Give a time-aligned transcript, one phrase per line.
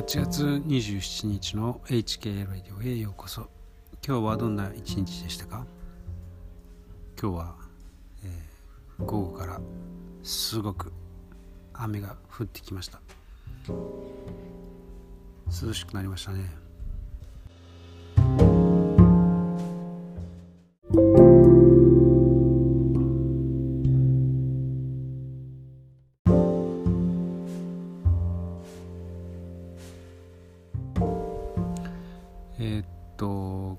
[0.00, 3.50] 8月27日の HK ラジオへようこそ。
[4.02, 5.66] 今日はどんな一日でしたか？
[7.20, 7.54] 今日は、
[8.24, 9.60] えー、午後から
[10.22, 10.90] すごく
[11.74, 13.02] 雨が降ってきました。
[13.68, 16.50] 涼しくなりましたね。
[32.62, 33.78] えー、っと、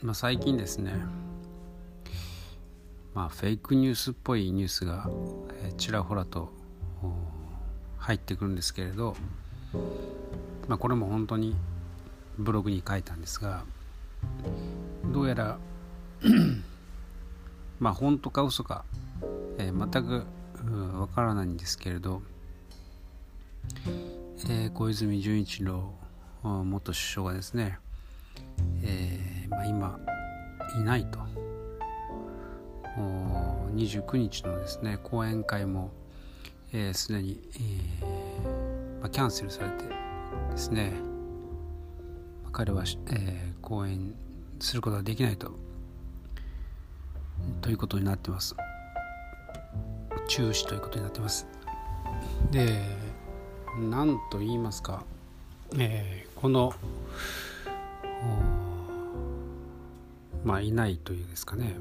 [0.00, 0.92] まあ、最近ですね
[3.14, 5.10] まあフェイクニュースっぽいニュースが、
[5.76, 6.52] ちらほらと
[7.98, 9.16] 入ってくるんですけれど、
[10.68, 11.56] まあ、これも本当に
[12.38, 13.64] ブログに書いたんですが
[15.12, 15.58] どうやら
[17.80, 18.84] まあ本当か嘘か、
[19.58, 20.26] えー、全く
[20.96, 22.22] わからないんですけれど、
[24.48, 26.05] えー、小泉純一郎
[26.64, 27.78] 元首相がですね、
[28.82, 29.98] えーまあ、今
[30.78, 31.18] いないと。
[33.74, 35.90] 29日のですね講演会も
[36.70, 39.84] すで、えー、に、えーまあ、キャンセルされて
[40.50, 40.92] ですね、
[42.42, 44.14] まあ、彼は、えー、講演
[44.60, 45.52] することができないと。
[47.60, 48.56] ということになってます。
[50.28, 51.46] 中止ということになってます。
[52.50, 52.82] で
[53.78, 55.04] 何と言いますか
[55.78, 56.72] えー、この
[60.44, 61.74] まあいないというですかね。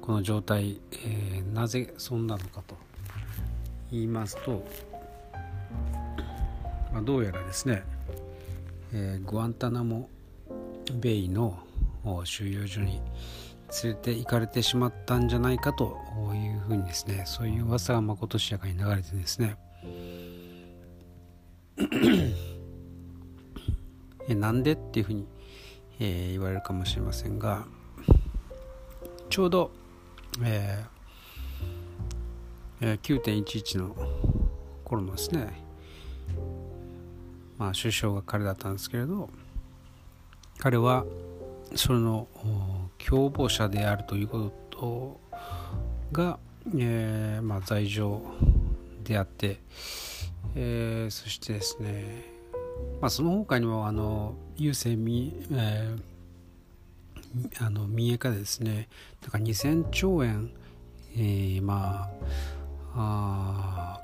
[0.00, 2.74] この状態、えー、なぜそんなのかと
[3.92, 4.64] 言いますと、
[6.92, 7.82] まあ、どうやらですね、
[8.92, 10.08] えー、グアンタナモ
[10.94, 11.58] ベイの
[12.24, 13.00] 収容所に
[13.84, 15.98] 連れて行かれてしまったんじゃないかと
[16.34, 19.56] いうふうにですねそういう噂がまことしやかに流れてですね。
[24.30, 25.26] えなんでっていうふうに、
[25.98, 27.64] えー、言われるかもしれませんが
[29.28, 29.72] ちょうど、
[30.44, 33.96] えー、9.11の
[34.84, 35.62] 頃のですね
[37.58, 39.28] まあ首相が彼だったんですけれど
[40.58, 41.04] 彼は
[41.74, 42.28] その
[43.04, 45.20] 共謀者であるということ
[46.12, 46.38] が、
[46.76, 48.22] えーまあ、罪状
[49.02, 49.58] であって、
[50.54, 52.39] えー、そしてですね
[53.00, 58.88] まあ、その他にもあの郵政み、えー、あの民営化でですね
[59.22, 60.50] だから2000兆円、
[61.16, 62.10] えー、ま
[62.94, 64.00] ああ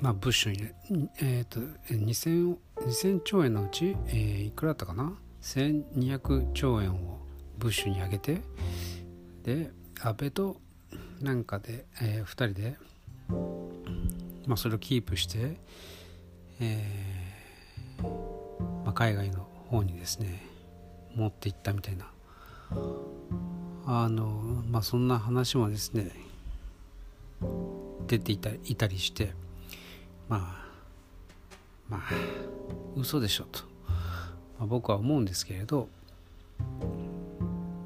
[0.00, 0.52] まあブッシュ
[0.92, 1.60] にえっ、ー、と
[1.90, 7.18] 2000, 2000兆円のうち、えー、いくらだったかな？1200兆円を
[7.58, 8.42] ブッシュに上げて
[9.42, 10.60] で安倍と
[11.20, 12.76] なんかで、えー、2人で、
[14.46, 15.56] まあ、それをキープして、
[16.60, 17.23] えー
[18.02, 20.46] まあ、海外の方にですね
[21.14, 22.10] 持っていったみたいな。
[23.86, 26.10] あのまあそんな話もですね
[28.06, 29.32] 出ていたいたりして
[30.28, 30.64] まあ
[31.88, 32.00] まあ
[32.96, 33.60] 嘘でしょと、
[34.58, 35.88] まあ、僕は思うんですけれど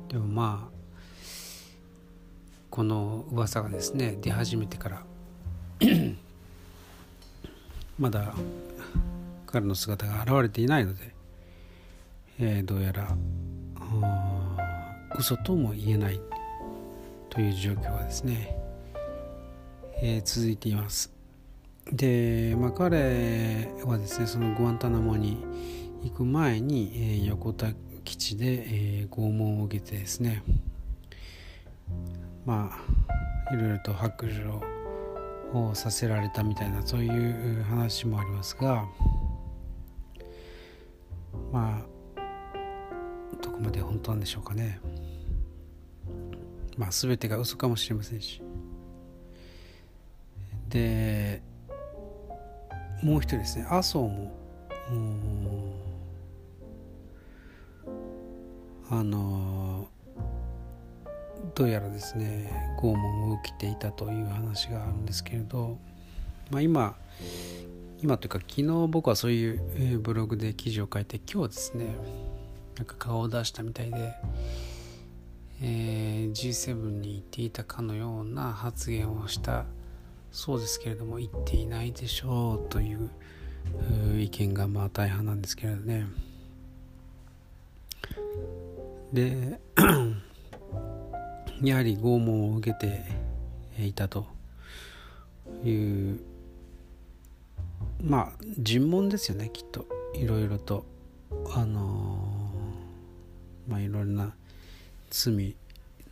[0.08, 0.78] でもまあ
[2.70, 5.02] この噂がですね出始めてから
[7.98, 8.34] まだ
[9.58, 11.12] 彼の姿が現れていないので、
[12.38, 13.08] えー、どうやら
[15.18, 16.20] 嘘とも言えない
[17.28, 18.56] という状況がですね、
[20.00, 21.12] えー、続いています。
[21.92, 25.44] で、まあ、彼はですねそのグアンタナモに
[26.04, 27.72] 行く前に、えー、横田
[28.04, 30.44] 基地で、えー、拷問を受けてですね
[32.46, 32.70] ま
[33.48, 34.62] あいろいろと白状
[35.52, 37.08] をさせられたみたいなそうい
[37.60, 38.86] う話もありますが
[41.52, 44.80] まあどこまで本当なんでしょうかね。
[46.76, 48.42] まあ全てが嘘かもしれませんし。
[50.68, 51.42] で
[53.02, 53.66] もう一人ですね。
[53.68, 54.38] 麻生も
[58.90, 59.86] あの
[61.54, 65.78] どうやらですね拷問を受けていたという話があるんですけれど、
[66.50, 66.96] まあ、今
[68.00, 71.86] 今というか昨日僕はそういうブログで記事を書いて今日ですね
[72.76, 74.14] なんか顔を出したみたいで、
[75.60, 79.64] えー、G7 に行っていたかのような発言をした
[80.30, 83.10] そうですけれども言っていないでしょうという
[84.20, 86.06] 意見がまあ大半なんですけれどね。
[89.12, 89.58] で
[91.62, 93.04] やはり拷問を受けて
[93.84, 94.26] いたと
[95.64, 95.72] い
[96.12, 96.20] う
[98.02, 99.86] まあ尋問ですよねきっと。
[100.14, 100.84] いろいろと。
[101.54, 104.34] あのー、まあいろいろな
[105.10, 105.54] 罪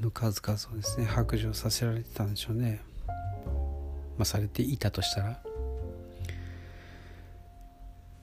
[0.00, 2.82] の数々をですね白状させられてたんでしょうね。
[4.16, 5.40] まあされていたとしたら。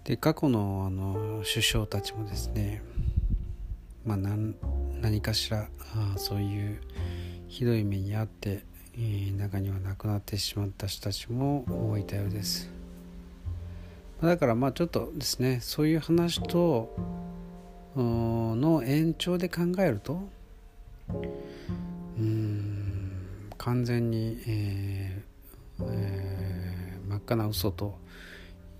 [0.03, 2.83] で過去のあの首相たちもですね
[4.05, 4.53] まあ何
[5.01, 6.81] 何かしらあそういう
[7.47, 8.63] ひどい目に遭って、
[8.95, 12.72] えー、中には亡くなってしまった人たちも多いたようです。
[14.23, 16.95] だからまあちょっとですねそういう話と
[17.95, 20.21] の延長で考えると
[22.17, 23.11] うん
[23.57, 27.97] 完全に、えーえー、真っ赤な嘘と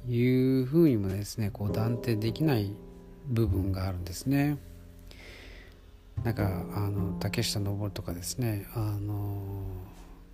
[0.08, 2.74] いうふうにもですねこう断定できない
[3.28, 4.58] 部分があるんですね。
[6.24, 9.42] なんかあの竹下登とかですねあの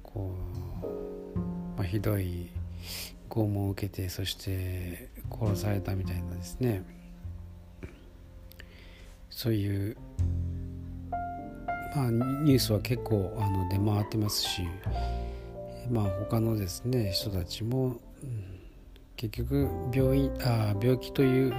[0.03, 0.35] こ
[0.83, 1.39] う、
[1.77, 2.49] まあ、ひどい
[3.29, 6.83] 拷問を受けてそして殺されたみたいなですね。
[9.29, 9.97] そういう、
[11.95, 14.63] まあ、ニュースは結構あの出回ってますし、
[15.89, 18.59] まあ、他のですね人たちも、うん
[19.19, 21.53] 結局病院あ病気という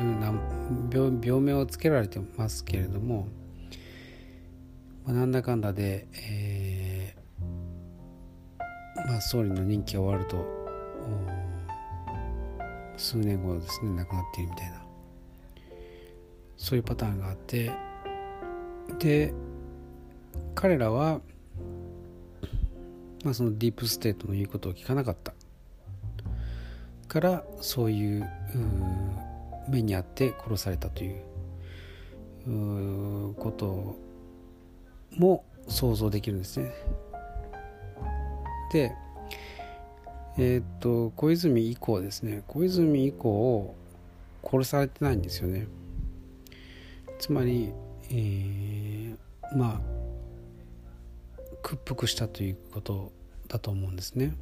[0.90, 3.28] 病病名をつけられてますけれども、
[5.05, 10.38] まあ、なんだかんだで、えーまあ、総理の任期が終わると
[13.00, 14.82] 数年後ですね亡くなっているみたいな。
[16.58, 17.73] そういうパターンがあって。
[18.99, 19.32] で
[20.55, 21.20] 彼らは、
[23.25, 25.32] まあ、そのディープステートの言うことを聞かなかった。
[27.08, 28.29] からそういう
[29.69, 31.23] 目にあって殺されたという
[33.35, 33.97] こと
[35.17, 36.70] も想像できるんですね。
[38.73, 38.93] で
[40.38, 43.74] えー、っと小泉以降ですね小泉以降
[44.42, 45.66] 殺されてないんですよね。
[47.18, 47.72] つまり、
[48.10, 49.16] えー、
[49.56, 49.80] まあ
[51.62, 53.12] 屈服したということ
[53.48, 54.34] だと思うんですね。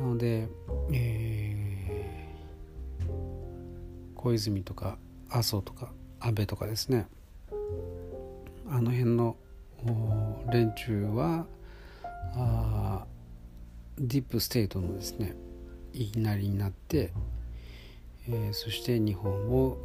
[0.00, 0.48] なので、
[0.92, 3.04] えー、
[4.14, 7.06] 小泉とか麻生とか安倍とかですね
[8.68, 9.36] あの辺の
[10.50, 11.46] 連中は
[12.34, 13.06] ああ
[13.98, 15.34] ディープステートのですね
[15.92, 17.12] 言いなりになって、
[18.28, 19.76] えー、そして日本を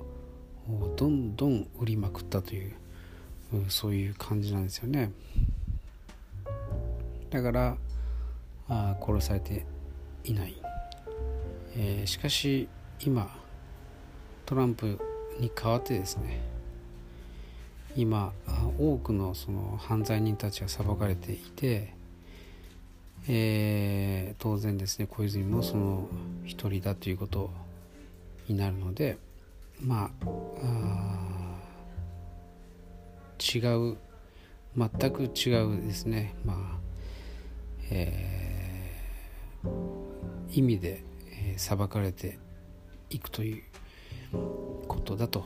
[0.96, 2.74] どんどん売りまくったという
[3.68, 5.12] そういう感じなんですよね。
[7.30, 7.78] だから
[8.68, 9.66] あ殺されて
[10.24, 10.56] いない、
[11.76, 12.68] えー、しかし
[13.00, 13.36] 今
[14.46, 15.00] トランプ
[15.40, 16.42] に代わってですね
[17.96, 18.34] 今
[18.78, 21.94] 多くのその犯罪人たちが裁かれていて、
[23.30, 26.08] えー、当然ですね小泉もその
[26.46, 27.52] 一人だということ
[28.48, 29.18] になるので
[29.80, 30.26] まあ
[33.40, 33.60] 違
[33.92, 33.98] う
[34.76, 36.36] 全く違うですね。
[36.44, 36.80] まあ
[37.92, 38.40] えー
[40.52, 42.40] 意味で、えー、裁かれて
[43.10, 43.64] いくという
[44.88, 45.46] ことだと、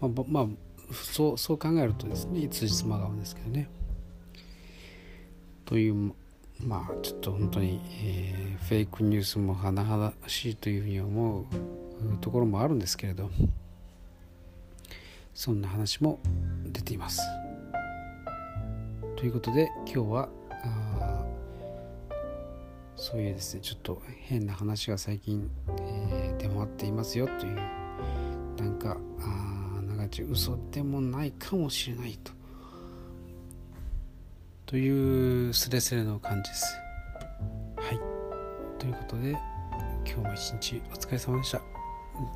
[0.00, 0.46] まあ、まあ、
[0.92, 3.68] そうそう考えるとですねつじつまが合うんですけどね。
[5.64, 6.12] という
[6.60, 11.44] まあちょっと本当に、えー、フェイクニュースも甚だしいというふうに思う
[12.20, 13.30] ところもあるんですけれど
[15.34, 16.18] そんな話も
[16.72, 17.20] 出ています。
[19.16, 20.28] ということで今日は
[22.96, 25.48] そういうですねちょっと変な話が最近、
[25.78, 27.56] えー、出回っていますよという
[28.56, 32.32] なんかあ長ち嘘でもないかもしれないと
[34.66, 36.76] というスレスレの感じです。
[37.76, 38.00] はい。
[38.80, 39.30] ということで
[40.04, 41.60] 今日も一日お疲れ様でした。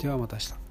[0.01, 0.70] ではまた明日。